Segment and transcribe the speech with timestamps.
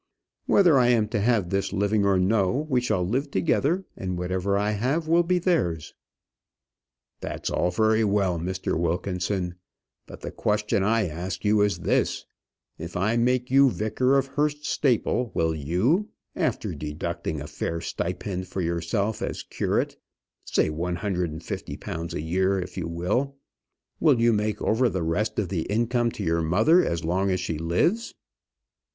[0.47, 4.57] Whether I am to have this living or no, we shall live together; and whatever
[4.57, 5.93] I have will be theirs."
[7.19, 8.75] "That's all very well, Mr.
[8.79, 9.57] Wilkinson;
[10.07, 12.25] but the question I ask you is this:
[12.79, 18.47] if I make you vicar of Hurst Staple, will you, after deducting a fair stipend
[18.47, 19.97] for yourself as curate
[20.45, 23.35] say one hundred and fifty pounds a year if you will
[23.99, 27.39] will you make over the rest of the income to your mother as long as
[27.39, 28.15] she lives?"